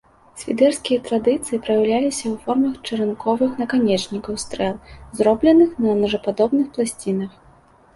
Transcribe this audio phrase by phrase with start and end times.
[0.43, 4.75] Свідэрскія традыцыі праяўляліся ў формах чаранковых наканечнікаў стрэл,
[5.21, 7.43] зробленых на ножападобных пласцінах.